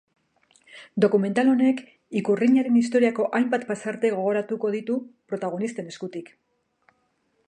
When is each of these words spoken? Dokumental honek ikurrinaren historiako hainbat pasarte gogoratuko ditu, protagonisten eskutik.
Dokumental 1.03 1.51
honek 1.51 1.83
ikurrinaren 2.21 2.79
historiako 2.81 3.27
hainbat 3.41 3.67
pasarte 3.73 4.13
gogoratuko 4.15 4.75
ditu, 4.77 4.97
protagonisten 5.33 5.93
eskutik. 5.95 6.33